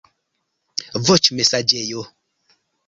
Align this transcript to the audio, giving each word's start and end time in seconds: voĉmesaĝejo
voĉmesaĝejo 1.11 2.11